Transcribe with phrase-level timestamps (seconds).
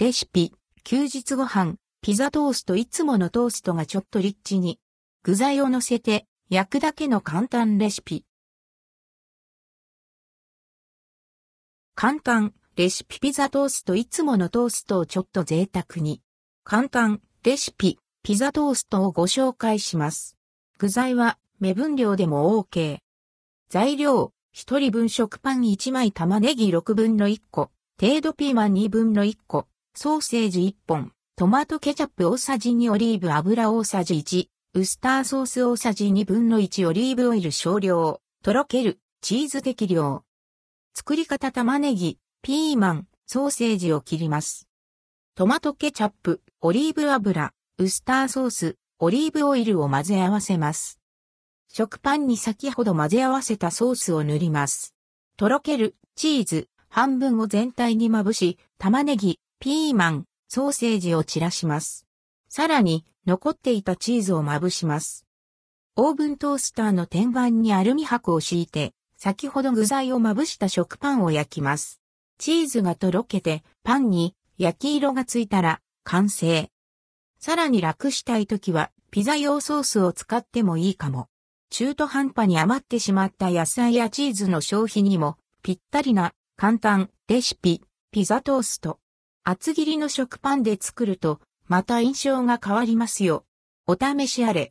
[0.00, 0.52] レシピ、
[0.84, 4.78] 休日ご飯、ピザトーストいつものトーストがちょっとリッチに。
[5.24, 8.24] 具材を乗せて焼くだけの簡単レシピ。
[11.96, 16.22] 簡単、レシピピザトーストいつものトーストをちょっと贅沢に。
[16.62, 20.36] 簡単、レシピ、ピザトーストをご紹介します。
[20.78, 22.98] 具材は目分量でも OK。
[23.68, 29.66] 材料、1人分食パン1枚玉ねぎ6分の1個、程度ピーマン2分の1個、
[30.00, 40.22] ソーセージ1本、トマトケチャップ大さじ2オリーブ油大さじ1、ウスターソース大さじ2分の1オリーブオイル少量、とろける、チーズ適量。
[40.94, 44.68] 作り方玉ねぎ、ピーマン、ソーセージを切ります。
[45.34, 51.00] トマトケチャップ、オリーブ油、ウスターソース、オリーブオイルを混ぜ合わせます。
[51.66, 54.94] 食パンに先ほど混ぜ合わせたソースを塗ります。
[55.36, 55.96] とろける。
[56.14, 56.68] チーズ。
[56.88, 62.06] 半分を全体にまぶし、玉ねぎ、ピーマン、ソーセージを散らします。
[62.48, 65.26] さらに残っていたチーズをまぶします。
[65.96, 72.00] オーブントースターの天板にアルミ箔を敷いて、先ほど具材をまぶした食パンを焼きます。
[72.38, 76.70] チーズがとろけてパンに焼き色がついたら完成。
[77.40, 81.26] さらに楽したいときはピザ用ソースを使ってもいいかも。
[81.70, 87.82] 中途半端に余ってしまった野菜やチーズの消費にもぴったりな簡単レシピ
[88.12, 89.00] ピザトースト。
[89.50, 93.46] 厚切りの食パンで作るとまた印象が変わりますよ。
[93.86, 94.66] お試しあれ。